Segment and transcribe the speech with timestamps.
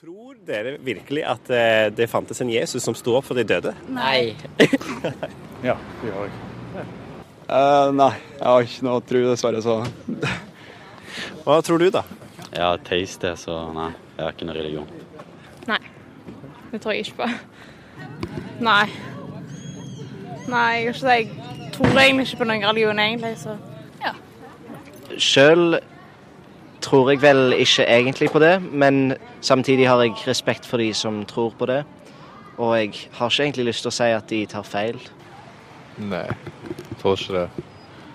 [0.00, 3.74] Tror dere virkelig at eh, det fantes en Jesus som sto opp for de døde?
[3.92, 4.32] Nei.
[5.60, 6.86] Ja, det gjør jeg.
[7.50, 9.60] Uh, nei, jeg har ikke noe tro, dessverre.
[9.60, 9.74] Så
[11.44, 12.00] Hva tror du, da?
[12.46, 14.88] Jeg har teist det, så nei, jeg har ikke noe religion.
[15.68, 15.82] Nei.
[16.70, 17.28] Det tror jeg ikke på.
[18.64, 18.86] Nei.
[20.48, 23.58] Nei, jeg, ikke, jeg tror egentlig ikke på noen religion, egentlig, så
[24.00, 24.16] ja.
[25.20, 25.76] Sjøl
[26.80, 31.22] tror jeg vel ikke egentlig på det, men samtidig har jeg respekt for de som
[31.28, 31.82] tror på det.
[32.60, 35.00] Og jeg har ikke egentlig lyst til å si at de tar feil.
[36.00, 37.66] Nei, jeg tror ikke det.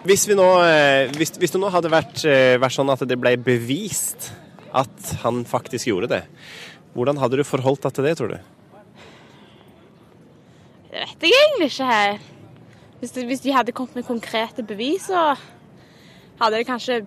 [0.06, 3.18] Hvis, vi nå, eh, hvis, hvis det nå hadde vært, eh, vært sånn at det
[3.18, 4.30] ble bevist
[4.76, 6.22] at han faktisk gjorde det,
[6.94, 8.38] hvordan hadde du forholdt deg til det, tror du?
[10.92, 12.20] Det vet jeg egentlig ikke her.
[13.02, 15.34] Hvis, hvis de hadde kommet med konkrete bevis, så
[16.40, 17.02] hadde det kanskje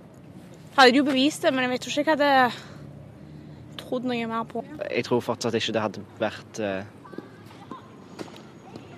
[0.78, 4.60] Hadde de jo bevist det, men jeg tror ikke jeg hadde trodd noe mer på.
[4.86, 6.84] Jeg tror fortsatt ikke det hadde vært eh,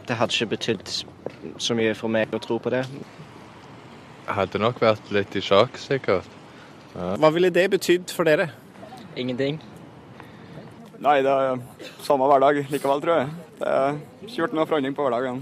[0.05, 0.93] Det hadde ikke betydd
[1.57, 2.83] så mye for meg å tro på det.
[4.27, 6.29] Jeg hadde nok vært litt i sjokk, sikkert.
[6.93, 8.51] Hva ville det betydd for dere?
[9.17, 9.57] Ingenting.
[11.01, 11.65] nei, det er
[12.05, 13.33] samme hverdag likevel, tror jeg.
[13.57, 15.41] Det er ikke gjort noe forandring på hverdagen.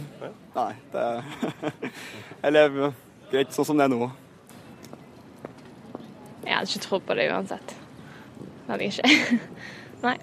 [0.54, 1.76] Nei, det er
[2.44, 2.96] Jeg lever
[3.32, 4.12] greit sånn som det er nå.
[6.48, 7.72] Jeg hadde ikke trodd på det uansett.
[8.40, 9.38] Det hadde jeg ikke.
[10.06, 10.16] Nei.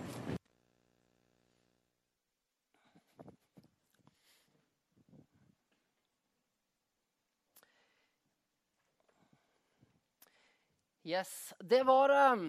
[11.05, 12.47] Yes, det var eh,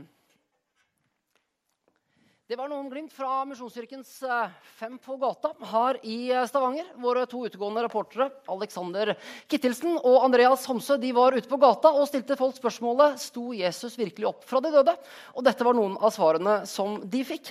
[2.46, 6.92] Det var noen glimt fra Misjonskirkens eh, Fem på gata her i eh, Stavanger.
[7.02, 9.10] Våre to utegående reportere, Alexander
[9.50, 13.98] Kittilsen og Andreas Homsø, de var ute på gata og stilte folk spørsmålet sto Jesus
[13.98, 14.94] virkelig opp fra de døde.
[15.34, 17.50] Og dette var noen av svarene som de fikk.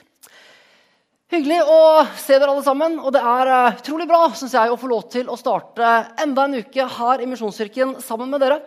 [1.36, 1.84] Hyggelig å
[2.16, 2.96] se dere alle sammen.
[3.04, 6.48] Og det er eh, utrolig bra synes jeg, å få lov til å starte enda
[6.48, 8.64] en uke her i Misjonskirken sammen med dere.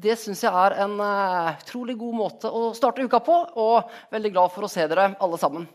[0.00, 4.30] Det syns jeg er en eh, utrolig god måte å starte uka på, og veldig
[4.32, 5.66] glad for å se dere alle sammen.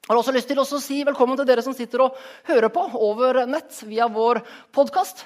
[0.00, 2.16] Jeg har også lyst til å si velkommen til dere som sitter og
[2.48, 4.40] hører på over nett via vår
[4.74, 5.22] podkast.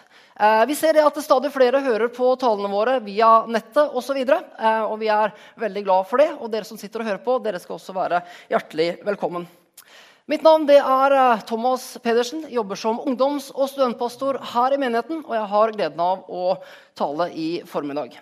[0.68, 4.18] Vi ser at stadig flere hører på talene våre via nettet osv.
[4.18, 6.26] Og, så og vi er veldig glad for det.
[6.34, 9.46] Og dere som sitter og hører på, dere skal også være hjertelig velkommen.
[10.28, 12.44] Mitt navn er eh, Thomas Pedersen.
[12.48, 15.24] Jeg jobber som ungdoms- og studentpastor her i menigheten.
[15.24, 16.46] Og jeg har gleden av å
[16.98, 18.20] tale i formiddag.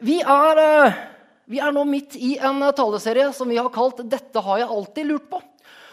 [0.00, 0.94] Vi er, eh,
[1.44, 5.06] vi er, nå midt i en taleserie som vi har kalt 'Dette har jeg alltid
[5.06, 5.42] lurt på'.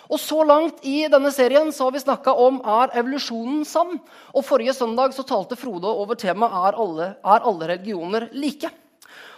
[0.09, 3.99] Og Så langt i denne serien så har vi snakka om er evolusjonen sann.
[4.33, 8.71] Og Forrige søndag så talte Frode over temaet er alle, er alle religioner like.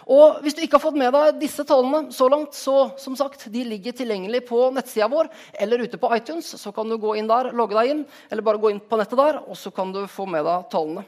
[0.06, 3.50] Og Hvis du ikke har fått med deg disse talene så langt, så som sagt,
[3.50, 5.28] de ligger tilgjengelig på nettsida vår
[5.58, 6.46] eller ute på iTunes.
[6.46, 9.18] Så kan du gå inn der, logge deg inn, eller bare gå inn på nettet
[9.18, 11.04] der, og så kan du få med deg talene.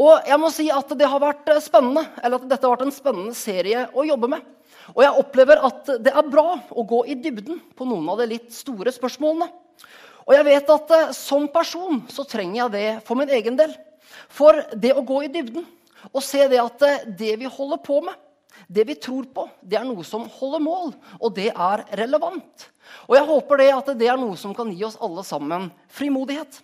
[0.00, 2.86] Og jeg må si at det har vært eh, spennende, eller at dette har vært
[2.86, 4.46] en spennende serie å jobbe med.
[4.94, 8.30] Og jeg opplever at det er bra å gå i dybden på noen av de
[8.32, 9.50] litt store spørsmålene.
[10.22, 13.74] Og jeg vet at eh, som person så trenger jeg det for min egen del.
[14.32, 15.66] For det å gå i dybden
[16.10, 18.16] og se det at eh, det vi holder på med,
[18.72, 22.68] det vi tror på, det er noe som holder mål, og det er relevant.
[23.08, 26.60] Og jeg håper det at det er noe som kan gi oss alle sammen frimodighet.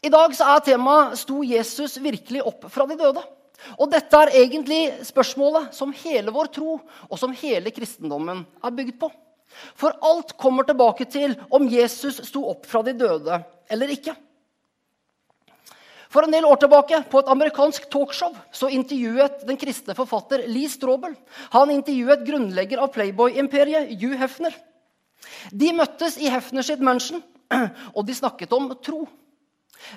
[0.00, 3.26] I dag så er temaet 'Sto Jesus virkelig opp fra de døde?'
[3.76, 8.96] Og Dette er egentlig spørsmålet som hele vår tro og som hele kristendommen er bygd
[8.98, 9.10] på.
[9.76, 13.36] For alt kommer tilbake til om Jesus sto opp fra de døde
[13.68, 14.16] eller ikke.
[16.10, 20.70] For en del år tilbake på et amerikansk talkshow så intervjuet den kristne forfatter Lee
[20.70, 21.12] Strobel
[21.52, 24.56] han intervjuet grunnlegger av Playboy-imperiet Hugh Hefner.
[25.52, 27.22] De møttes i Hefner sitt mansion,
[27.94, 29.04] og de snakket om tro.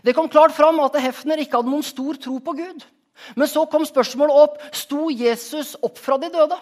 [0.03, 2.85] Det kom klart fram at Hefner ikke hadde noen stor tro på Gud.
[3.37, 6.57] Men så kom spørsmålet opp sto Jesus opp fra de døde.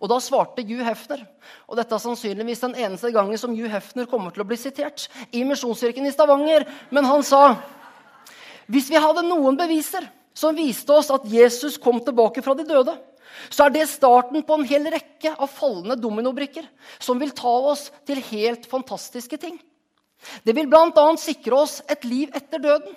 [0.00, 1.22] Og Da svarte Hugh Hefner,
[1.64, 5.06] og dette er sannsynligvis den eneste gangen som Hugh Hefner kommer til å bli sitert,
[5.32, 6.66] i Misjonskirken i Stavanger.
[6.92, 7.56] Men han sa
[8.66, 12.96] hvis vi hadde noen beviser som viste oss at Jesus kom tilbake fra de døde,
[13.52, 16.66] så er det starten på en hel rekke av falne dominobrikker
[16.98, 19.58] som vil ta oss til helt fantastiske ting.
[20.42, 21.06] Det vil bl.a.
[21.20, 22.94] sikre oss et liv etter døden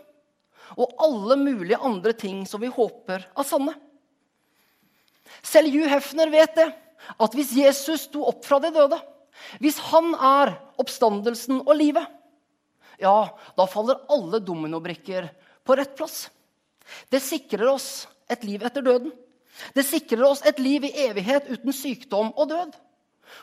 [0.77, 3.73] og alle mulige andre ting som vi håper er sanne.
[5.45, 6.67] Selv Hugh Hefner vet det,
[7.19, 8.97] at hvis Jesus sto opp fra de døde,
[9.63, 12.05] hvis han er oppstandelsen og livet,
[12.99, 15.29] ja, da faller alle dominobrikker
[15.63, 16.27] på rett plass.
[17.09, 19.13] Det sikrer oss et liv etter døden.
[19.75, 22.75] Det sikrer oss et liv i evighet uten sykdom og død.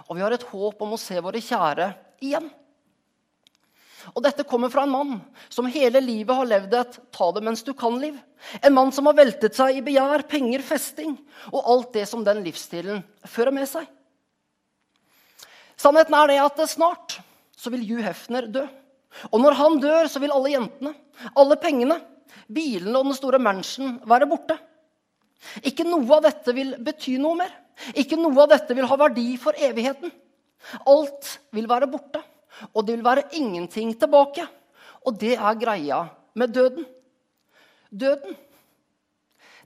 [0.09, 1.89] Og vi har et håp om å se våre kjære
[2.25, 2.51] igjen.
[4.15, 5.13] Og dette kommer fra en mann
[5.49, 8.17] som hele livet har levd et ta det mens du kan-liv.
[8.63, 11.17] En mann som har veltet seg i begjær, penger, festing
[11.53, 13.87] og alt det som den livsstilen fører med seg.
[15.77, 17.19] Sannheten er det at snart
[17.57, 18.65] så vil Hugh Hefner dø.
[19.33, 20.93] Og når han dør, så vil alle jentene,
[21.37, 21.99] alle pengene,
[22.53, 24.59] bilene og den store mansion være borte.
[25.69, 27.53] Ikke noe av dette vil bety noe mer.
[27.97, 30.13] Ikke noe av dette vil ha verdi for evigheten.
[30.89, 32.23] Alt vil være borte,
[32.73, 34.47] og det vil være ingenting tilbake.
[35.07, 36.03] Og det er greia
[36.35, 36.87] med døden.
[37.91, 38.37] Døden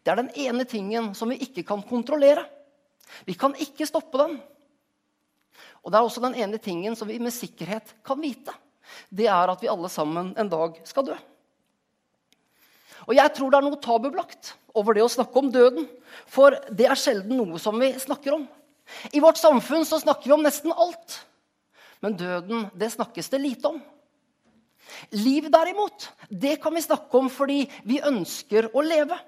[0.01, 2.47] det er den ene tingen som vi ikke kan kontrollere.
[3.29, 4.39] Vi kan ikke stoppe den.
[5.85, 8.55] Og det er også den ene tingen som vi med sikkerhet kan vite.
[9.13, 11.19] Det er at vi alle sammen en dag skal dø.
[13.09, 15.87] Og jeg tror det er noe tabubelagt over det å snakke om døden.
[16.29, 18.49] For det er sjelden noe som vi snakker om.
[19.13, 21.21] I vårt samfunn så snakker vi om nesten alt.
[22.01, 23.81] Men døden, det snakkes det lite om.
[25.11, 29.19] Liv, derimot, det kan vi snakke om fordi vi ønsker å leve.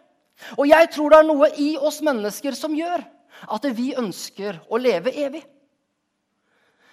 [0.56, 3.04] Og jeg tror det er noe i oss mennesker som gjør
[3.52, 5.42] at vi ønsker å leve evig.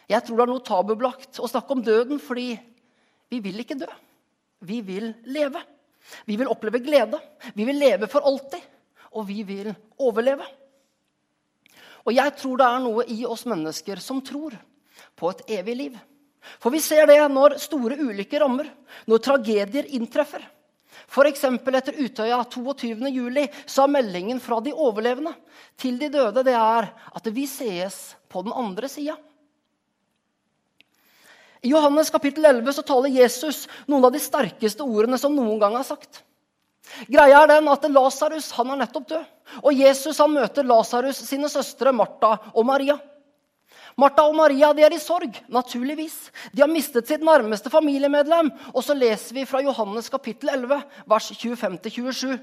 [0.10, 2.52] Jeg tror det er noe tabubelagt å snakke om døden fordi
[3.30, 3.90] vi vil ikke dø.
[4.66, 5.62] Vi vil leve.
[6.26, 7.20] Vi vil oppleve glede.
[7.54, 8.64] Vi vil leve for alltid.
[9.16, 9.70] Og vi vil
[10.02, 10.46] overleve.
[12.06, 14.58] Og jeg tror det er noe i oss mennesker som tror
[15.20, 15.98] på et evig liv.
[16.60, 18.70] For vi ser det når store ulykker rammer,
[19.10, 20.46] når tragedier inntreffer.
[21.10, 21.44] F.eks.
[21.44, 23.48] etter Utøya 22.07.
[23.66, 25.34] så er meldingen fra de overlevende
[25.80, 27.98] til de døde det er at vi sees
[28.30, 29.16] på den andre sida.
[31.62, 35.76] I Johannes kapittel 11 så taler Jesus noen av de sterkeste ordene som noen gang
[35.76, 36.22] er sagt.
[37.10, 39.26] Greia er den at Lasarus er nettopp død.
[39.64, 42.96] Og Jesus han møter Lasarus sine søstre Martha og Maria.
[44.00, 46.16] Martha og Maria de er i sorg, naturligvis.
[46.56, 48.52] De har mistet sitt nærmeste familiemedlem.
[48.72, 52.38] Og så leser vi fra Johannes kapittel 11, vers 25-27.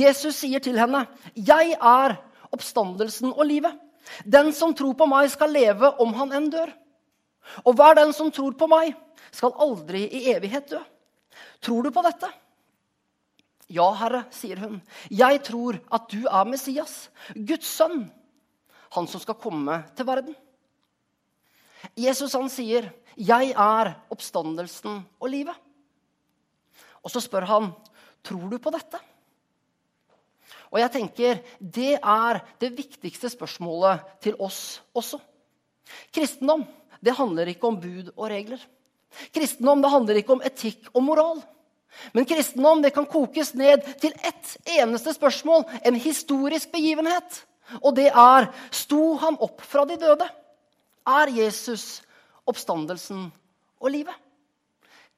[0.00, 2.16] Jesus sier til henne, 'Jeg er
[2.52, 3.78] oppstandelsen og livet.'
[4.24, 6.74] 'Den som tror på meg, skal leve om han enn dør.'
[7.64, 8.94] 'Og hver den som tror på meg,
[9.32, 10.86] skal aldri i evighet dø.'
[11.60, 12.30] Tror du på dette?
[13.68, 14.80] Ja, Herre, sier hun.
[15.10, 18.10] Jeg tror at du er Messias, Guds sønn,
[18.90, 20.34] han som skal komme til verden.
[21.96, 25.58] Jesus han sier, 'Jeg er oppstandelsen og livet'.
[27.04, 27.72] Og så spør han,
[28.22, 29.00] 'Tror du på dette?'
[30.70, 35.18] Og jeg tenker, Det er det viktigste spørsmålet til oss også.
[36.12, 36.66] Kristendom
[37.02, 38.60] det handler ikke om bud og regler.
[39.34, 41.42] Kristendom det handler ikke om etikk og moral.
[42.14, 47.44] Men kristendom det kan kokes ned til ett eneste spørsmål, en historisk begivenhet.
[47.82, 50.28] Og det er sto han opp fra de døde?
[51.06, 52.02] Er Jesus
[52.48, 53.28] oppstandelsen
[53.80, 54.14] og livet?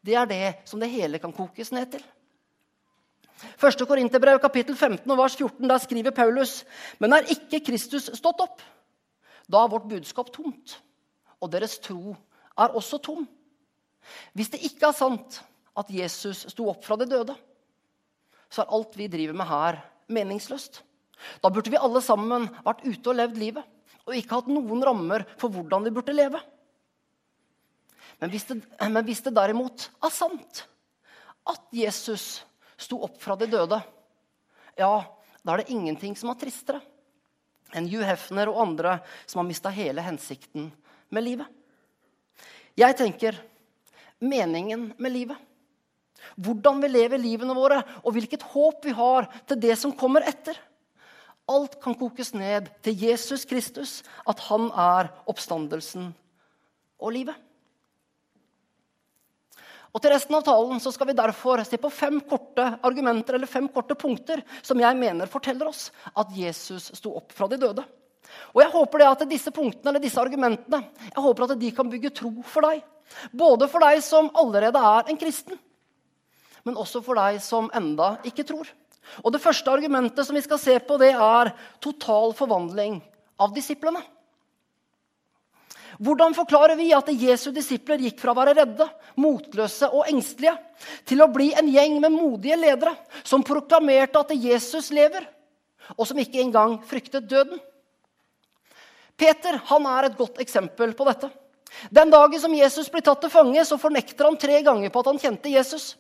[0.03, 2.03] Det er det som det hele kan kokes ned til.
[3.59, 3.87] 1.
[3.89, 6.65] Korinterbrev kapittel 15 og vers 14 der skriver Paulus.:
[6.99, 8.63] Men er ikke Kristus stått opp?
[9.51, 10.79] Da er vårt budskap tomt,
[11.41, 12.15] og deres tro
[12.59, 13.27] er også tom.
[14.35, 15.43] Hvis det ikke er sant
[15.79, 17.35] at Jesus sto opp fra de døde,
[18.51, 20.83] så er alt vi driver med her, meningsløst.
[21.43, 23.65] Da burde vi alle sammen vært ute og levd livet
[24.07, 26.41] og ikke hatt noen rammer for hvordan vi burde leve.
[28.23, 30.65] Men hvis det, men hvis det derimot er sant
[31.51, 32.43] at Jesus
[32.79, 33.79] sto opp fra de døde,
[34.79, 34.93] ja,
[35.43, 36.83] da er det ingenting som er tristere
[37.73, 40.69] enn Hugh Hefner og andre som har mista hele hensikten
[41.13, 41.49] med livet.
[42.79, 43.39] Jeg tenker
[44.23, 45.39] meningen med livet.
[46.39, 50.57] Hvordan vi lever livene våre, og hvilket håp vi har til det som kommer etter.
[51.51, 56.13] Alt kan kokes ned til Jesus Kristus, at han er oppstandelsen
[57.03, 57.35] og livet.
[59.93, 63.51] Og Til resten av talen så skal vi derfor se på fem korte argumenter eller
[63.51, 67.85] fem korte punkter som jeg mener forteller oss at Jesus sto opp fra de døde.
[68.55, 70.81] Og jeg håper det at disse punktene eller disse argumentene
[71.11, 72.81] jeg håper at de kan bygge tro for deg.
[73.37, 75.59] Både for deg som allerede er en kristen,
[76.65, 78.71] men også for deg som enda ikke tror.
[79.23, 83.01] Og Det første argumentet som vi skal se på, det er total forvandling
[83.41, 84.03] av disiplene.
[86.03, 88.87] Hvordan forklarer vi at Jesu disipler gikk fra å være redde,
[89.21, 90.57] motløse og engstelige
[91.09, 95.27] til å bli en gjeng med modige ledere som proklamerte at Jesus lever,
[95.99, 97.61] og som ikke engang fryktet døden?
[99.21, 101.29] Peter han er et godt eksempel på dette.
[101.93, 105.11] Den dagen som Jesus blir tatt til fange, så fornekter han tre ganger på at
[105.13, 105.93] han kjente Jesus.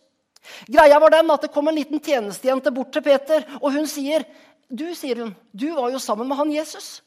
[0.66, 4.24] Greia var den at Det kom en liten tjenestejente bort til Peter, og hun sier,
[4.68, 7.00] du, sier hun, du var jo sammen med han Jesus.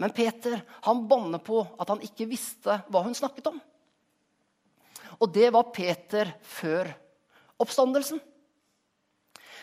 [0.00, 3.60] Men Peter han banner på at han ikke visste hva hun snakket om.
[5.20, 6.88] Og det var Peter før
[7.62, 8.20] oppstandelsen.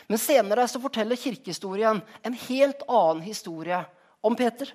[0.08, 3.82] Men senere så forteller kirkehistorien en helt annen historie
[4.24, 4.70] om Peter.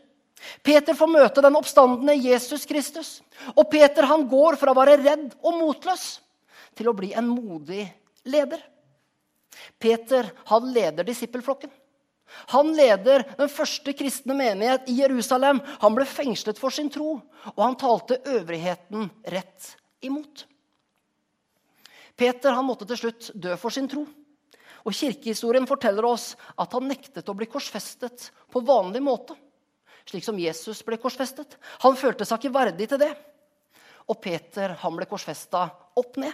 [0.64, 3.10] Peter får møte den oppstandende Jesus Kristus.
[3.56, 6.06] Og Peter han går fra å være redd og motløs
[6.76, 7.86] til å bli en modig
[8.28, 8.62] leder.
[9.80, 11.72] Peter han leder disippelflokken.
[12.52, 15.62] Han leder den første kristne menighet i Jerusalem.
[15.84, 17.20] Han ble fengslet for sin tro,
[17.54, 19.72] og han talte øvrigheten rett
[20.04, 20.44] imot.
[22.16, 24.04] Peter han måtte til slutt dø for sin tro.
[24.86, 29.38] Og Kirkehistorien forteller oss at han nektet å bli korsfestet på vanlig måte
[30.10, 31.58] slik som Jesus ble korsfestet.
[31.84, 33.12] Han følte seg ikke verdig til det.
[34.12, 35.66] Og Peter han ble korsfesta
[35.98, 36.34] opp ned.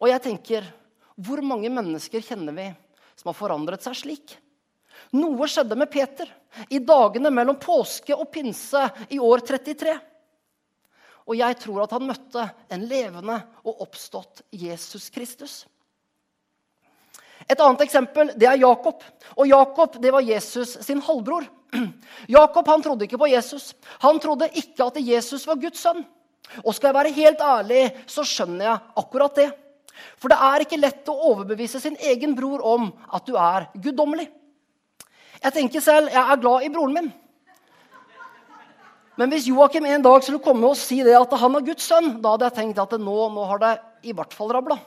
[0.00, 0.66] Og jeg tenker,
[1.14, 2.70] hvor mange mennesker kjenner vi
[3.14, 4.38] som har forandret seg slik?
[5.14, 6.30] Noe skjedde med Peter
[6.70, 8.82] i dagene mellom påske og pinse
[9.14, 9.94] i år 33.
[11.24, 15.62] Og jeg tror at han møtte en levende og oppstått Jesus Kristus.
[17.48, 19.02] Et annet eksempel det er Jakob.
[19.36, 21.46] Og Jakob det var Jesus sin halvbror.
[22.36, 23.72] Jakob han trodde ikke på Jesus.
[24.04, 26.04] Han trodde ikke at Jesus var Guds sønn.
[26.62, 29.48] Og skal jeg være helt ærlig, så skjønner jeg akkurat det.
[30.18, 34.26] For det er ikke lett å overbevise sin egen bror om at du er guddommelig.
[35.44, 37.12] Jeg tenker selv jeg er glad i broren min.
[39.14, 42.16] Men hvis Joakim en dag skulle komme og si det at han er Guds sønn,
[42.22, 43.74] da hadde jeg tenkt at nå, nå har det
[44.10, 44.78] i hvert fall rabla.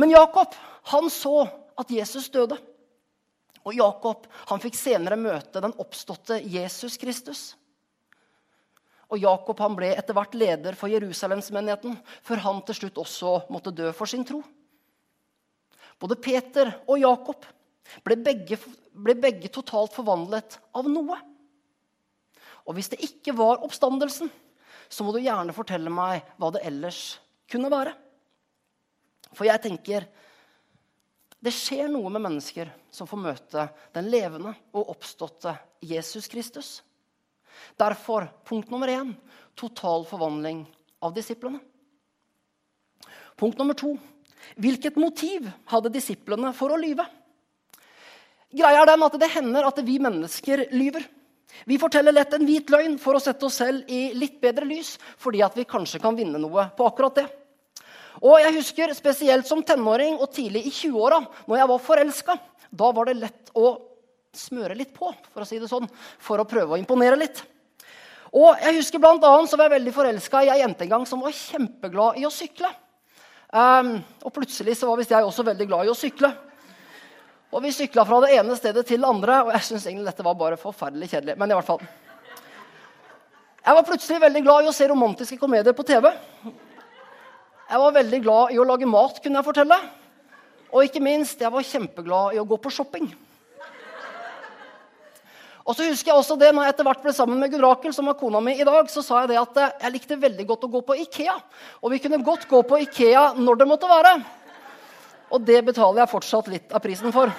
[0.00, 0.54] Men Jakob
[0.92, 1.44] han så
[1.80, 2.56] at Jesus døde.
[3.64, 7.44] Og Jakob han fikk senere møte den oppståtte Jesus Kristus.
[9.12, 13.74] Og Jakob han ble etter hvert leder for Jerusalemsmenigheten, før han til slutt også måtte
[13.74, 14.40] dø for sin tro.
[16.00, 17.44] Både Peter og Jakob
[18.04, 18.58] ble begge,
[18.92, 21.18] ble begge totalt forvandlet av noe.
[22.64, 24.30] Og hvis det ikke var oppstandelsen,
[24.88, 27.18] så må du gjerne fortelle meg hva det ellers
[27.50, 27.92] kunne være.
[29.34, 30.06] For jeg tenker
[31.44, 35.52] det skjer noe med mennesker som får møte den levende og oppståtte
[35.84, 36.78] Jesus Kristus.
[37.80, 39.14] Derfor punkt nummer én
[39.58, 40.64] total forvandling
[41.02, 41.60] av disiplene.
[43.36, 43.96] Punkt nummer to
[44.60, 47.06] hvilket motiv hadde disiplene for å lyve?
[48.54, 51.06] Greia er den at Det hender at vi mennesker lyver.
[51.66, 54.96] Vi forteller lett en hvit løgn for å sette oss selv i litt bedre lys,
[55.18, 57.26] fordi at vi kanskje kan vinne noe på akkurat det.
[58.22, 62.36] Og jeg husker spesielt som tenåring og tidlig i 20-åra, når jeg var forelska.
[62.70, 63.74] Da var det lett å
[64.38, 65.88] smøre litt på, for å si det sånn,
[66.18, 67.42] for å prøve å imponere litt.
[68.34, 71.04] Og jeg husker blant annet så var jeg veldig forelska i ei jente en gang
[71.06, 72.70] som var kjempeglad i å sykle.
[73.54, 76.32] Um, og plutselig så var visst jeg også veldig glad i å sykle.
[77.54, 80.26] Og vi sykla fra det ene stedet til det andre, og jeg syns egentlig dette
[80.26, 81.36] var bare forferdelig kjedelig.
[81.38, 81.84] Men i hvert fall.
[83.64, 86.10] Jeg var plutselig veldig glad i å se romantiske komedier på TV.
[87.70, 89.78] Jeg var veldig glad i å lage mat, kunne jeg fortelle.
[90.74, 93.06] Og ikke minst, jeg var kjempeglad i å gå på shopping.
[95.64, 97.92] Og så husker jeg også det, når jeg etter hvert ble sammen med Gunn Rakel,
[97.96, 100.44] som var kona mi i dag, så sa jeg det at eh, jeg likte veldig
[100.50, 101.36] godt å gå på Ikea.
[101.80, 104.12] Og vi kunne godt gå på Ikea når det måtte være.
[105.32, 107.32] Og det betaler jeg fortsatt litt av prisen for.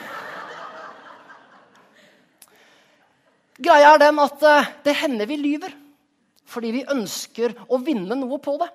[3.62, 5.82] Greia er den at eh, det hender vi lyver
[6.46, 8.68] fordi vi ønsker å vinne noe på det.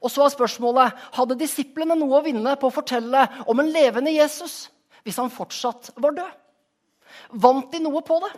[0.00, 4.12] Og så er spørsmålet hadde disiplene noe å vinne på å fortelle om en levende
[4.12, 4.68] Jesus
[5.04, 6.36] hvis han fortsatt var død.
[7.30, 8.30] Vant de noe på det?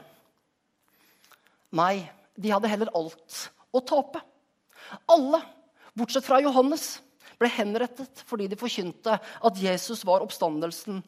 [1.79, 2.05] Nei,
[2.37, 3.39] de hadde heller alt
[3.73, 4.21] å tape.
[5.11, 5.41] Alle,
[5.97, 7.01] bortsett fra Johannes,
[7.41, 11.01] ble henrettet fordi de forkynte at Jesus var oppstandelsen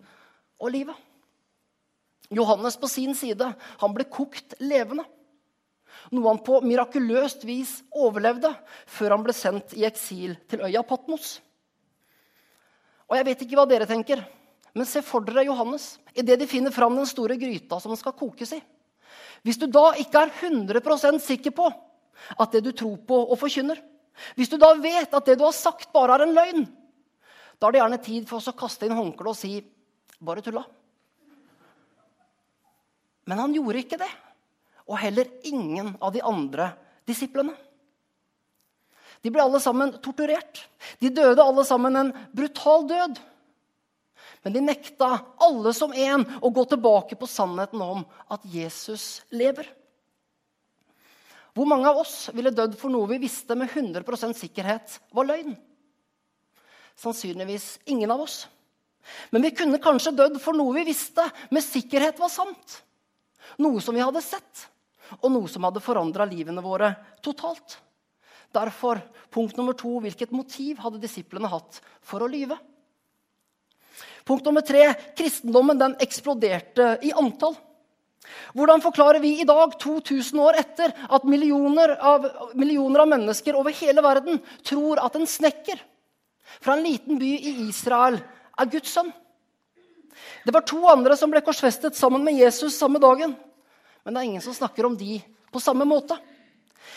[0.59, 0.97] og livet.
[2.35, 5.05] Johannes på sin side han ble kokt levende
[6.13, 8.51] noe han på mirakuløst vis overlevde
[8.91, 11.39] før han ble sendt i eksil til øya Patmos.
[13.09, 14.23] Og Jeg vet ikke hva dere tenker,
[14.75, 18.57] men se for dere Johannes idet de finner fram den store gryta som skal kokes
[18.57, 18.61] i.
[19.47, 21.69] Hvis du da ikke er 100% sikker på
[22.41, 23.79] at det du tror på og forkynner,
[24.39, 26.67] hvis du da vet at det du har sagt, bare er en løgn,
[27.59, 29.53] da er det gjerne tid for oss å kaste inn håndkleet og si
[30.21, 30.65] 'bare tulla'.
[33.27, 34.11] Men han gjorde ikke det
[34.87, 36.73] og heller ingen av de andre
[37.09, 37.55] disiplene.
[39.25, 40.67] De ble alle sammen torturert.
[41.01, 43.21] De døde alle sammen en brutal død.
[44.45, 45.11] Men de nekta
[45.43, 48.03] alle som en å gå tilbake på sannheten om
[48.33, 49.69] at Jesus lever.
[51.55, 55.55] Hvor mange av oss ville dødd for noe vi visste med 100% sikkerhet var løgn?
[56.99, 58.45] Sannsynligvis ingen av oss.
[59.31, 62.81] Men vi kunne kanskje dødd for noe vi visste med sikkerhet var sant.
[63.63, 64.67] Noe som vi hadde sett,
[65.21, 66.91] og noe som hadde forandra livene våre
[67.23, 67.79] totalt.
[68.55, 69.01] Derfor,
[69.35, 72.59] punkt nummer to, hvilket motiv hadde disiplene hatt for å lyve?
[74.25, 77.57] Punkt nummer tre, kristendommen den eksploderte i antall.
[78.57, 82.25] Hvordan forklarer vi i dag, 2000 år etter, at millioner av,
[82.57, 85.83] millioner av mennesker over hele verden tror at en snekker
[86.63, 89.13] fra en liten by i Israel er Guds sønn?
[90.45, 93.35] Det var to andre som ble korsfestet sammen med Jesus samme dagen.
[94.05, 95.19] Men det er ingen som snakker om de
[95.53, 96.17] på samme måte.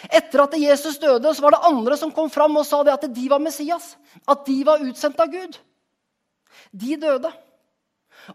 [0.07, 3.07] Etter at Jesus døde, så var det andre som kom fram og sa det at
[3.11, 3.95] de var Messias.
[4.27, 5.57] At de var utsendt av Gud.
[6.71, 7.31] De døde.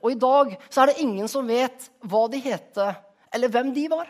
[0.00, 2.78] Og i dag så er det ingen som vet hva de het,
[3.34, 4.08] eller hvem de var.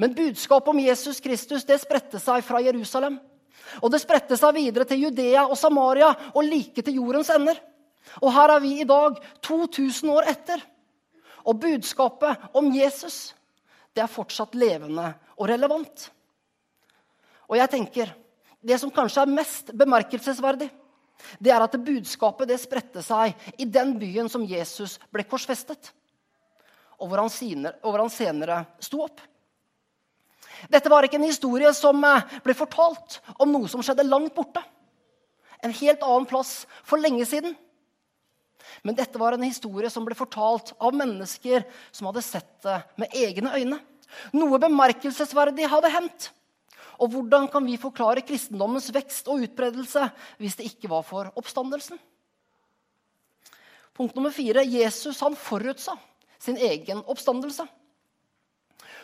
[0.00, 3.20] Men budskapet om Jesus Kristus det spredte seg fra Jerusalem.
[3.80, 7.60] Og det spredte seg videre til Judea og Samaria og like til jordens ender.
[8.20, 10.60] Og her er vi i dag, 2000 år etter.
[11.44, 13.32] Og budskapet om Jesus
[13.94, 15.06] det er fortsatt levende
[15.38, 16.08] og relevant.
[17.48, 18.14] Og jeg tenker,
[18.64, 20.70] Det som kanskje er mest bemerkelsesverdig,
[21.40, 25.92] det er at budskapet det spredte seg i den byen som Jesus ble korsfestet,
[27.00, 29.22] og hvor han senere, hvor han senere sto opp.
[30.70, 34.62] Dette var ikke en historie som eh, ble fortalt om noe som skjedde langt borte.
[35.64, 37.56] En helt annen plass for lenge siden.
[38.84, 43.16] Men dette var en historie som ble fortalt av mennesker som hadde sett det med
[43.16, 43.80] egne øyne.
[44.36, 46.30] Noe bemerkelsesverdig hadde hendt.
[47.02, 50.08] Og hvordan kan vi forklare kristendommens vekst og utbredelse
[50.38, 51.98] hvis det ikke var for oppstandelsen?
[53.94, 54.64] Punkt nummer fire.
[54.66, 55.94] Jesus han forutsa
[56.42, 57.66] sin egen oppstandelse.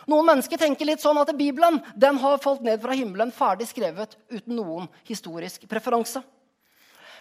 [0.09, 4.17] Noen mennesker tenker litt sånn at Bibelen den har falt ned fra himmelen ferdig skrevet
[4.31, 6.23] uten noen historisk preferanse.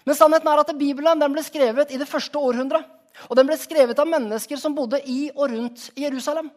[0.06, 2.86] Men sannheten er at Bibelen ble skrevet i det første århundret.
[3.28, 6.48] Og den ble skrevet av mennesker som bodde i og rundt Jerusalem.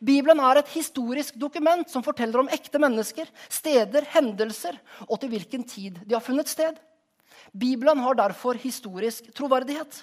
[0.00, 5.64] Bibelen er et historisk dokument som forteller om ekte mennesker, steder, hendelser og til hvilken
[5.68, 6.76] tid de har funnet sted.
[7.52, 10.02] Bibelen har derfor historisk troverdighet.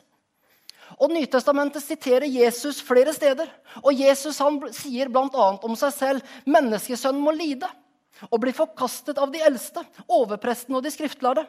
[1.01, 3.49] Og Nytestamentet siterer Jesus flere steder.
[3.81, 5.47] Og Jesus han sier bl.a.
[5.57, 7.69] om seg selv menneskesønnen må lide
[8.29, 11.43] og bli forkastet av de eldste, overpresten og de skriftlærde.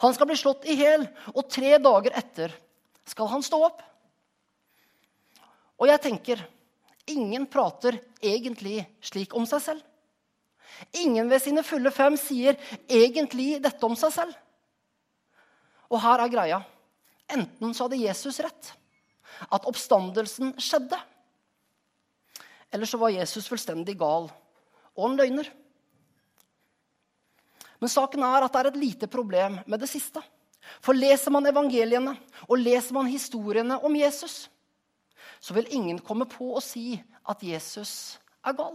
[0.00, 2.54] Han skal bli slått i hjel, og tre dager etter
[3.06, 3.82] skal han stå opp.
[5.76, 6.40] Og jeg tenker
[7.06, 9.84] ingen prater egentlig slik om seg selv.
[11.00, 14.34] Ingen ved sine fulle fem sier egentlig dette om seg selv.
[15.88, 16.62] Og her er greia.
[17.32, 18.72] Enten så hadde Jesus rett,
[19.50, 20.98] at oppstandelsen skjedde.
[22.74, 24.28] Eller så var Jesus fullstendig gal
[24.96, 25.48] og en løgner.
[27.80, 30.22] Men saken er at det er et lite problem med det siste.
[30.82, 32.16] For leser man evangeliene
[32.48, 34.46] og leser man historiene om Jesus,
[35.46, 36.96] så vil ingen komme på å si
[37.30, 38.74] at Jesus er gal.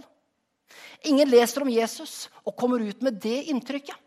[1.03, 3.97] Ingen leser om Jesus og kommer ut med det inntrykket.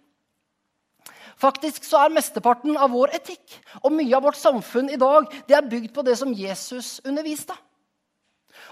[1.36, 5.56] Faktisk så er Mesteparten av vår etikk og mye av vårt samfunn i dag det
[5.58, 7.56] er bygd på det som Jesus underviste.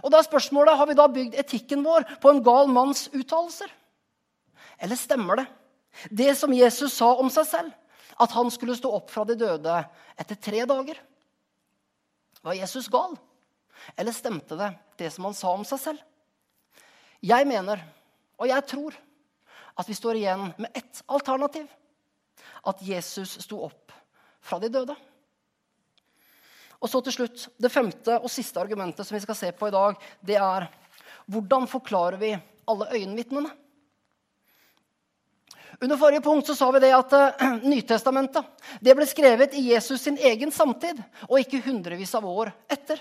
[0.00, 3.68] Og da er spørsmålet, Har vi da bygd etikken vår på en gal manns uttalelser?
[4.80, 5.48] Eller stemmer det
[6.08, 7.72] det som Jesus sa om seg selv,
[8.16, 9.74] at han skulle stå opp fra de døde
[10.16, 10.96] etter tre dager.
[12.40, 13.18] Var Jesus gal?
[13.96, 16.02] Eller stemte det, det som han sa om seg selv?
[17.22, 17.82] Jeg mener,
[18.40, 18.96] og jeg tror,
[19.78, 21.68] at vi står igjen med ett alternativ.
[22.66, 23.92] At Jesus sto opp
[24.42, 24.94] fra de døde.
[26.82, 29.74] Og så til slutt, Det femte og siste argumentet som vi skal se på i
[29.74, 30.68] dag, det er
[31.30, 32.32] hvordan forklarer vi
[32.66, 33.50] alle øyenvitnene?
[35.82, 38.44] Under forrige punkt så sa vi det at uh, Nytestamentet
[38.80, 43.00] det ble skrevet i Jesus sin egen samtid, og ikke hundrevis av år etter.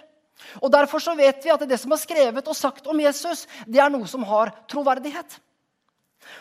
[0.61, 3.81] Og Derfor så vet vi at det som er skrevet og sagt om Jesus, det
[3.81, 5.39] er noe som har troverdighet.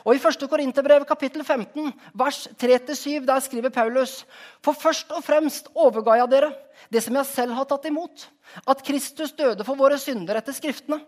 [0.04, 0.44] Og I 1.
[0.48, 4.24] Korinterbrev kapittel 15, vers 3-7, der skriver Paulus.:
[4.64, 6.50] For først og fremst overga jeg dere
[6.92, 8.26] det som jeg selv har tatt imot,
[8.66, 11.00] at Kristus døde for våre synder etter Skriftene,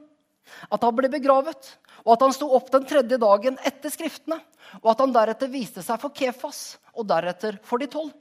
[0.72, 4.40] at han ble begravet, og at han sto opp den tredje dagen etter Skriftene,
[4.82, 8.12] og at han deretter viste seg for Kefas, og deretter for de tolv.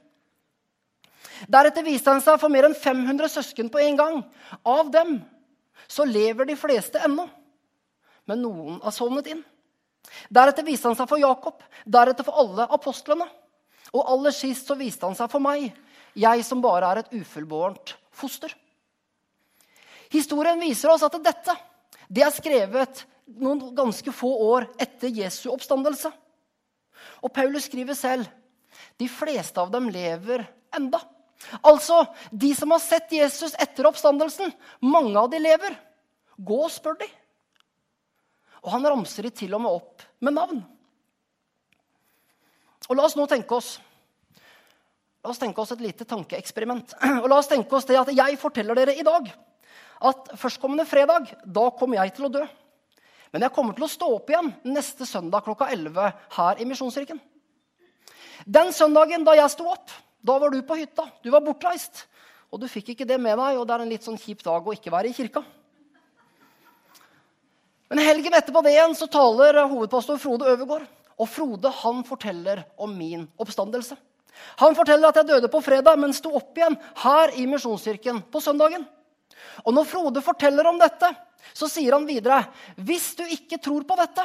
[1.50, 4.18] Deretter viste han seg for mer enn 500 søsken på en gang.
[4.68, 5.18] Av dem
[5.90, 7.26] så lever de fleste ennå,
[8.30, 9.42] men noen har sovnet inn.
[10.32, 13.28] Deretter viste han seg for Jakob, deretter for alle apostlene.
[13.92, 15.68] Og aller sist så viste han seg for meg,
[16.16, 18.52] jeg som bare er et ufullbårent foster.
[20.12, 21.56] Historien viser oss at dette
[22.12, 23.06] det er skrevet
[23.40, 26.10] noen ganske få år etter Jesu oppstandelse.
[27.24, 28.28] Og Paulus skriver selv
[29.00, 30.44] de fleste av dem lever
[30.76, 31.00] enda.
[31.60, 35.76] Altså, de som har sett Jesus etter oppstandelsen, mange av de lever.
[36.38, 37.08] Gå og spør de.
[38.62, 40.60] Og han ramser de til og med opp med navn.
[42.88, 43.78] Og la oss nå tenke oss
[45.22, 46.96] La oss tenke oss et lite tankeeksperiment.
[47.22, 49.28] Og la oss tenke oss det at jeg forteller dere i dag
[50.02, 52.42] at førstkommende fredag da kommer jeg til å dø.
[53.30, 57.20] Men jeg kommer til å stå opp igjen neste søndag klokka 11 her i Misjonskirken.
[58.44, 61.08] Den søndagen da jeg sto opp, da var du på hytta.
[61.22, 62.06] Du var bortreist.
[62.52, 64.66] Og du fikk ikke det med deg, og det er en litt sånn kjip dag
[64.66, 65.42] å ikke være i kirka.
[67.92, 70.84] Men helgen etterpå det igjen så taler hovedpastor Frode Øvergård.
[71.20, 73.98] Og Frode han forteller om min oppstandelse.
[74.62, 78.40] Han forteller at jeg døde på fredag, men sto opp igjen her i Misjonskirken på
[78.40, 78.86] søndagen.
[79.66, 81.10] Og når Frode forteller om dette,
[81.52, 82.44] så sier han videre
[82.80, 84.24] hvis du ikke tror på dette,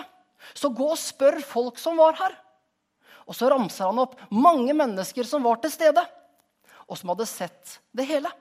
[0.55, 2.35] så gå og spør folk som var her.
[3.27, 6.03] Og så ramser han opp mange mennesker som var til stede,
[6.87, 8.31] og som hadde sett det hele.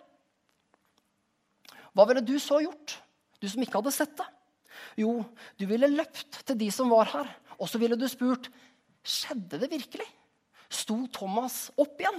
[1.96, 2.98] Hva ville du så gjort,
[3.42, 4.28] du som ikke hadde sett det?
[5.00, 5.18] Jo,
[5.58, 8.48] du ville løpt til de som var her, og så ville du spurt
[9.06, 10.06] skjedde det virkelig
[10.72, 12.18] sto Thomas opp igjen.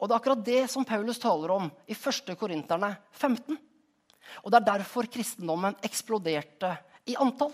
[0.00, 2.32] Og Det er akkurat det som Paulus taler om i 1.
[2.38, 3.58] Korinterne 15.
[4.44, 6.72] Og Det er derfor kristendommen eksploderte
[7.06, 7.52] i antall.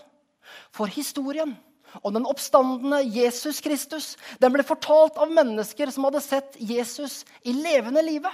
[0.71, 1.57] For historien
[2.01, 7.53] om den oppstandende Jesus Kristus den ble fortalt av mennesker som hadde sett Jesus i
[7.55, 8.31] levende live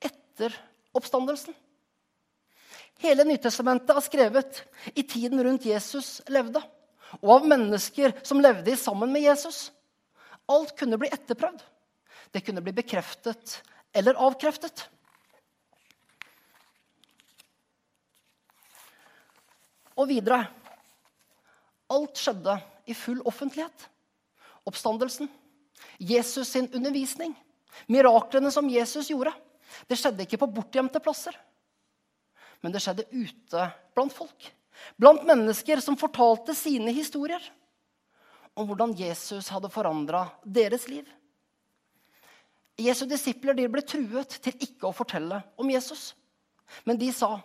[0.00, 0.54] etter
[0.96, 1.54] oppstandelsen.
[3.00, 6.62] Hele Nytestamentet er skrevet i tiden rundt Jesus levde
[7.18, 9.70] og av mennesker som levde sammen med Jesus.
[10.50, 11.62] Alt kunne bli etterprøvd.
[12.30, 13.60] Det kunne bli bekreftet
[13.96, 14.84] eller avkreftet.
[19.98, 20.44] Og videre
[21.90, 22.56] Alt skjedde
[22.90, 23.88] i full offentlighet.
[24.68, 25.28] Oppstandelsen,
[25.98, 27.34] Jesus sin undervisning,
[27.86, 29.32] miraklene som Jesus gjorde.
[29.88, 31.36] Det skjedde ikke på bortgjemte plasser,
[32.60, 34.50] men det skjedde ute blant folk.
[35.00, 37.42] Blant mennesker som fortalte sine historier
[38.58, 41.06] om hvordan Jesus hadde forandra deres liv.
[42.80, 46.14] Jesu disipler ble truet til ikke å fortelle om Jesus.
[46.84, 47.36] Men de sa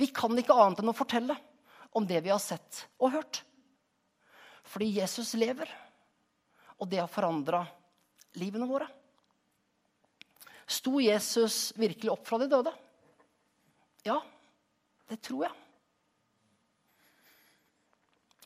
[0.00, 1.36] vi kan ikke annet enn å fortelle
[1.96, 3.42] om det vi har sett og hørt.
[4.72, 5.68] Fordi Jesus lever,
[6.80, 7.60] og det har forandra
[8.40, 8.86] livene våre.
[10.64, 12.72] Sto Jesus virkelig opp fra de døde?
[14.06, 14.16] Ja,
[15.10, 15.58] det tror jeg.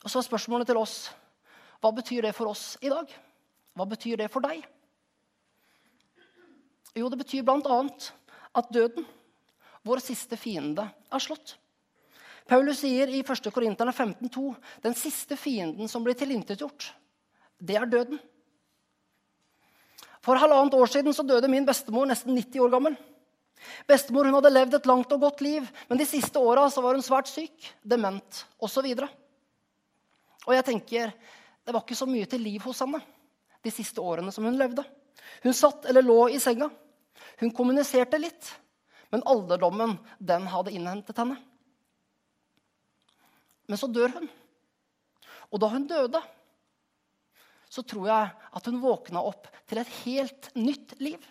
[0.02, 0.96] Og så er spørsmålet til oss
[1.82, 3.10] hva betyr det for oss i dag?
[3.76, 4.64] Hva betyr det for deg?
[6.96, 7.78] Jo, det betyr bl.a.
[8.56, 9.04] at døden,
[9.86, 11.54] vår siste fiende, er slått.
[12.46, 13.50] Paulus sier i 1.
[13.50, 16.92] Korinterne 15,2.: Den siste fienden som blir tilintetgjort,
[17.58, 18.20] det er døden.
[20.22, 22.96] For halvannet år siden så døde min bestemor, nesten 90 år gammel.
[23.86, 27.04] Bestemor hun hadde levd et langt og godt liv, men de siste åra var hun
[27.04, 28.88] svært syk, dement osv.
[30.46, 31.12] Og jeg tenker,
[31.66, 33.00] Det var ikke så mye til liv hos henne
[33.64, 34.84] de siste årene som hun levde.
[35.42, 36.68] Hun satt eller lå i senga.
[37.40, 38.52] Hun kommuniserte litt,
[39.10, 41.40] men alderdommen den hadde innhentet henne.
[43.66, 44.28] Men så dør hun.
[45.50, 46.20] Og da hun døde,
[47.68, 51.22] så tror jeg at hun våkna opp til et helt nytt liv.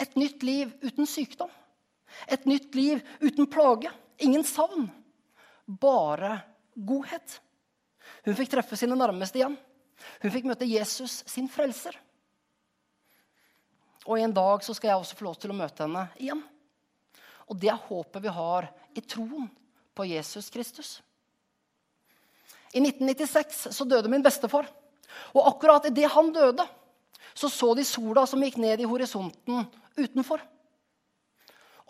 [0.00, 1.50] Et nytt liv uten sykdom.
[2.30, 3.90] Et nytt liv uten plage.
[4.22, 4.88] Ingen savn.
[5.66, 6.38] Bare
[6.74, 7.40] godhet.
[8.24, 9.58] Hun fikk treffe sine nærmeste igjen.
[10.22, 11.96] Hun fikk møte Jesus, sin frelser.
[14.08, 16.40] Og en dag så skal jeg også få lov til å møte henne igjen.
[17.50, 19.50] Og det er håpet vi har i troen
[19.94, 20.98] på Jesus Kristus.
[22.72, 24.68] I 1996 så døde min bestefar.
[25.34, 26.66] Og akkurat idet han døde,
[27.34, 29.64] så så de sola som gikk ned i horisonten
[29.98, 30.42] utenfor.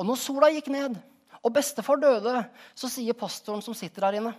[0.00, 0.96] Og når sola gikk ned,
[1.40, 2.44] og bestefar døde,
[2.76, 4.34] så sier pastoren som sitter der inne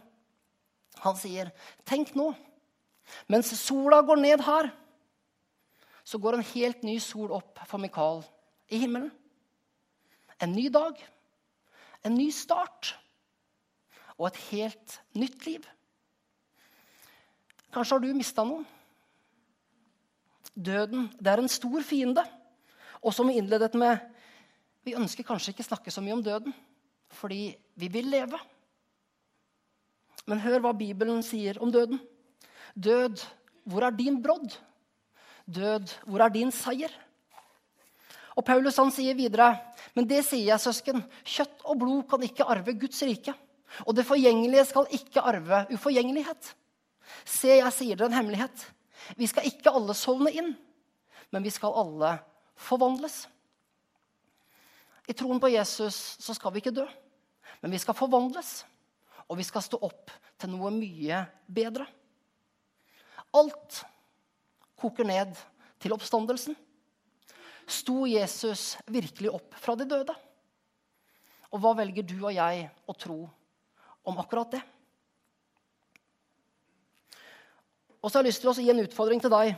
[0.99, 1.51] han sier,
[1.85, 2.33] 'Tenk nå,
[3.27, 4.71] mens sola går ned her,
[6.03, 8.23] så går en helt ny sol opp for Mikael
[8.69, 9.11] i himmelen.'
[10.41, 10.97] En ny dag,
[12.03, 12.95] en ny start
[14.17, 15.65] og et helt nytt liv.
[17.71, 18.65] Kanskje har du mista noen.
[20.51, 22.23] Døden det er en stor fiende.
[23.01, 24.01] Og som vi innledet med,
[24.83, 26.53] vi ønsker kanskje ikke snakke så mye om døden
[27.11, 28.37] fordi vi vil leve.
[30.29, 31.99] Men hør hva Bibelen sier om døden.
[32.71, 33.19] Død,
[33.67, 34.53] hvor er din brodd?
[35.43, 36.93] Død, hvor er din seier?
[38.39, 39.49] Og Paulus han sier videre,
[39.91, 43.35] men det sier jeg, søsken, kjøtt og blod kan ikke arve Guds rike.
[43.83, 46.53] Og det forgjengelige skal ikke arve uforgjengelighet.
[47.25, 48.65] Se, jeg sier dere en hemmelighet.
[49.17, 50.53] Vi skal ikke alle sovne inn,
[51.33, 52.15] men vi skal alle
[52.59, 53.23] forvandles.
[55.09, 56.85] I troen på Jesus så skal vi ikke dø,
[57.61, 58.61] men vi skal forvandles.
[59.31, 61.85] Og vi skal stå opp til noe mye bedre.
[63.31, 63.83] Alt
[64.81, 65.37] koker ned
[65.79, 66.57] til oppstandelsen.
[67.71, 70.15] Sto Jesus virkelig opp fra de døde?
[71.51, 73.19] Og hva velger du og jeg å tro
[74.07, 74.61] om akkurat det?
[78.01, 79.53] Og så har jeg lyst til å gi en utfordring til deg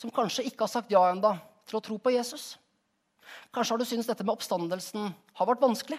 [0.00, 1.34] som kanskje ikke har sagt ja enda
[1.68, 2.54] til å tro på Jesus.
[3.52, 5.98] Kanskje har du syntes dette med oppstandelsen har vært vanskelig.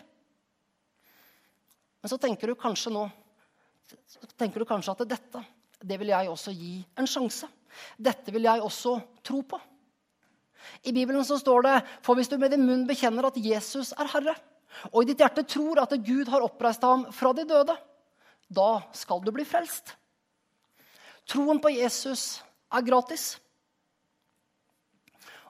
[2.01, 3.07] Men så tenker du kanskje nå
[4.39, 5.41] tenker du kanskje at dette
[5.81, 7.47] det vil jeg også gi en sjanse.
[7.97, 8.95] Dette vil jeg også
[9.25, 9.57] tro på.
[10.85, 14.09] I Bibelen så står det for hvis du med din munn bekjenner at Jesus er
[14.13, 14.35] Herre,
[14.93, 17.73] og i ditt hjerte tror at Gud har oppreist ham fra de døde,
[18.51, 19.95] da skal du bli frelst.
[21.29, 23.35] Troen på Jesus er gratis.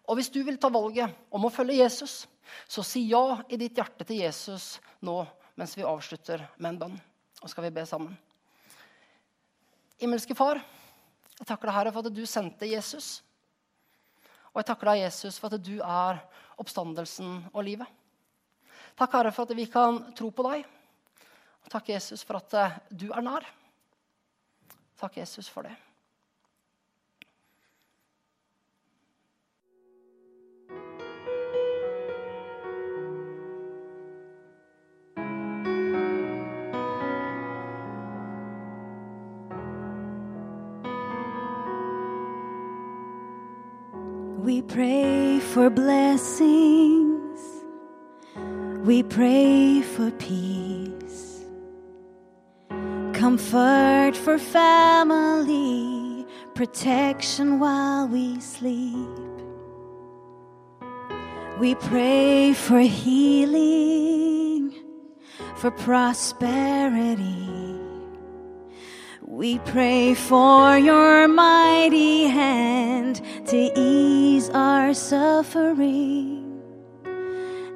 [0.10, 2.25] Og hvis du vil ta valget om å følge Jesus,
[2.67, 5.21] så si ja i ditt hjerte til Jesus nå
[5.55, 6.99] mens vi avslutter med en bønn.
[7.41, 8.13] Og skal vi be sammen.
[10.01, 10.60] Himmelske Far,
[11.38, 13.21] jeg takker deg, Herre, for at du sendte Jesus.
[14.51, 16.21] Og jeg takker deg, Jesus, for at du er
[16.62, 17.88] oppstandelsen og livet.
[18.99, 20.65] Takk, Herre, for at vi kan tro på deg.
[21.62, 23.47] Og takk, Jesus, for at du er nær.
[25.01, 25.71] Takk, Jesus, for det.
[44.37, 47.39] We pray for blessings.
[48.85, 51.43] We pray for peace.
[53.13, 54.80] Comfort for family.
[56.62, 59.10] Protection while we sleep.
[61.60, 64.71] We pray for healing.
[65.56, 67.50] For prosperity.
[69.26, 76.62] We pray for your mighty hand to ease our suffering.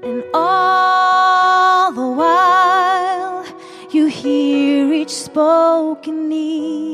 [0.03, 3.47] And all the while,
[3.89, 6.85] you hear each spoken need.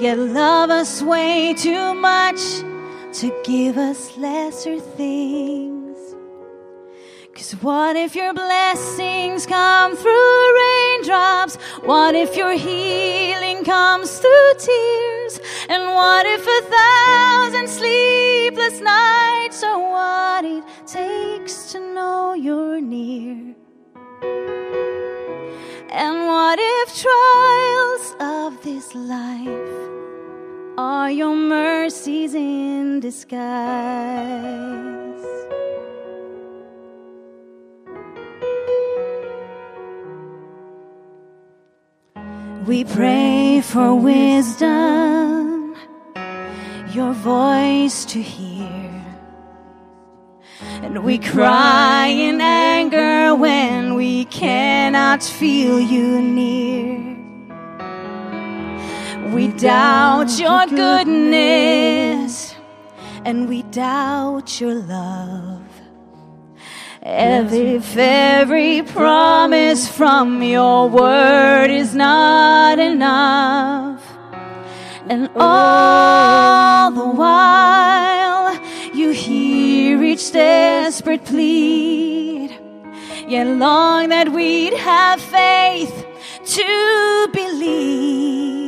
[0.00, 2.40] Yet love us way too much
[3.20, 5.74] to give us lesser things.
[7.34, 11.56] Cause what if your blessings come through raindrops?
[11.84, 15.40] What if your healing comes through tears?
[15.68, 23.54] And what if a thousand sleepless nights are what it takes to know you're near?
[26.06, 29.74] And what if trials of this life
[30.76, 33.34] are your mercies in disguise?
[42.66, 45.74] We pray for wisdom,
[46.92, 48.83] your voice to hear.
[50.84, 57.16] And we cry in anger when we cannot feel you near.
[59.34, 62.54] We doubt your goodness
[63.24, 65.62] and we doubt your love.
[67.00, 74.02] If every promise from your word is not enough,
[75.08, 78.13] and all the while
[80.14, 82.48] each desperate plead,
[83.26, 86.06] yet long that we'd have faith
[86.46, 88.62] to believe.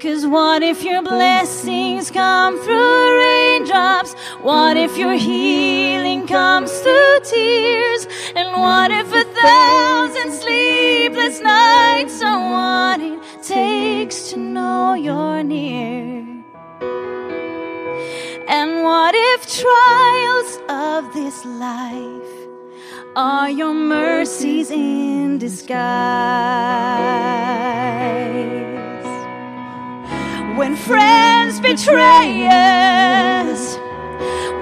[0.00, 4.14] Cause what if your blessings come through raindrops?
[4.42, 8.08] What if your healing comes through tears?
[8.34, 16.20] And what if a thousand sleepless nights are what it takes to know you're near?
[18.82, 22.32] What if trials of this life
[23.14, 26.80] are your mercies in disguise?
[30.60, 33.76] when friends betray us,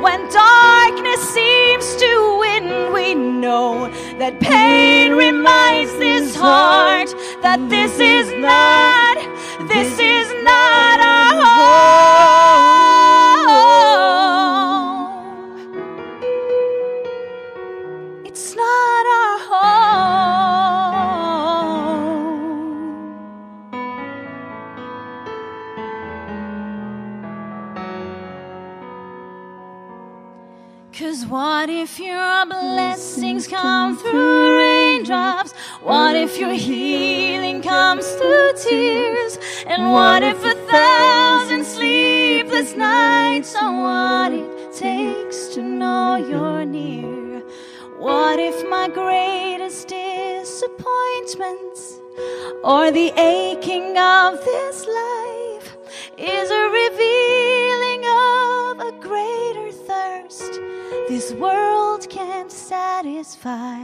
[0.01, 7.09] when darkness seems to win, we know that pain reminds this heart
[7.43, 9.17] that this is not,
[9.67, 10.18] this is
[31.79, 35.53] if your blessings come through raindrops?
[35.81, 39.39] What if your healing comes through tears?
[39.65, 47.45] And what if a thousand sleepless nights are what it takes to know you're near?
[47.97, 52.01] What if my greatest disappointments
[52.65, 55.77] or the aching of this life
[56.19, 57.48] is a revealing
[61.09, 63.81] this world can't satisfy?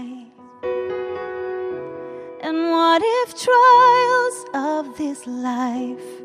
[2.43, 6.23] And what if trials of this life,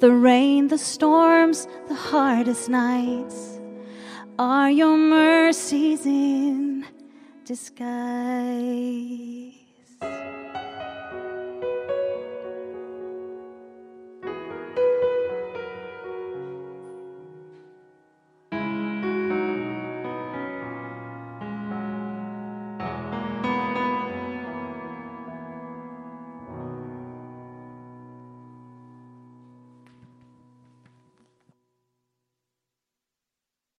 [0.00, 3.60] the rain, the storms, the hardest nights,
[4.36, 6.86] are your mercies in
[7.44, 8.02] disguise?